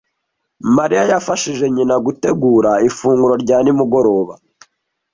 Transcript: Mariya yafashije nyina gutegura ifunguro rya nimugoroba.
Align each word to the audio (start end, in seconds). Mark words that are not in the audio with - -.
Mariya 0.77 1.03
yafashije 1.11 1.65
nyina 1.75 1.95
gutegura 2.05 2.71
ifunguro 2.87 3.33
rya 3.43 3.57
nimugoroba. 3.61 4.33